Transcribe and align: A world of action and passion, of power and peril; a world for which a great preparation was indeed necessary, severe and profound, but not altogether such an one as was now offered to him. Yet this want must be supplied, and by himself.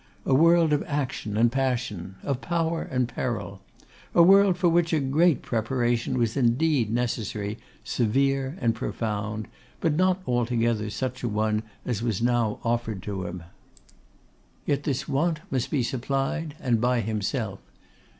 A 0.25 0.33
world 0.33 0.73
of 0.73 0.83
action 0.87 1.37
and 1.37 1.51
passion, 1.51 2.15
of 2.23 2.41
power 2.41 2.81
and 2.81 3.07
peril; 3.07 3.61
a 4.15 4.23
world 4.23 4.57
for 4.57 4.67
which 4.67 4.93
a 4.93 4.99
great 4.99 5.43
preparation 5.43 6.17
was 6.17 6.35
indeed 6.35 6.89
necessary, 6.91 7.59
severe 7.83 8.57
and 8.59 8.73
profound, 8.73 9.47
but 9.79 9.93
not 9.93 10.19
altogether 10.25 10.89
such 10.89 11.23
an 11.23 11.33
one 11.35 11.61
as 11.85 12.01
was 12.01 12.19
now 12.19 12.57
offered 12.63 13.03
to 13.03 13.27
him. 13.27 13.43
Yet 14.65 14.85
this 14.85 15.07
want 15.07 15.41
must 15.51 15.69
be 15.69 15.83
supplied, 15.83 16.55
and 16.59 16.81
by 16.81 17.01
himself. 17.01 17.59